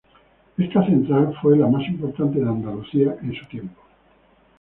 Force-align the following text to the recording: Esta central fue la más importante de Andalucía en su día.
Esta 0.57 0.83
central 0.83 1.37
fue 1.43 1.59
la 1.59 1.67
más 1.67 1.87
importante 1.87 2.39
de 2.39 2.49
Andalucía 2.49 3.17
en 3.21 3.35
su 3.35 3.45
día. 3.49 3.69